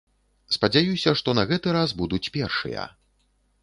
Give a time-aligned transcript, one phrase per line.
[0.55, 2.93] Спадзяюся, што на гэты раз будуць першыя.